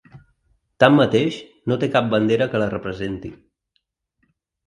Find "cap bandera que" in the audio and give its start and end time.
1.97-2.61